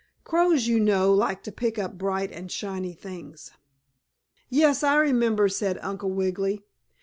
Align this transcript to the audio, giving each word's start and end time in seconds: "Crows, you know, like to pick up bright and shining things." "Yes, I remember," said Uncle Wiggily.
"Crows, 0.23 0.65
you 0.67 0.79
know, 0.79 1.13
like 1.13 1.43
to 1.43 1.51
pick 1.51 1.77
up 1.77 1.95
bright 1.95 2.31
and 2.31 2.51
shining 2.51 2.95
things." 2.95 3.51
"Yes, 4.49 4.81
I 4.81 4.95
remember," 4.95 5.47
said 5.47 5.77
Uncle 5.83 6.09
Wiggily. 6.09 6.63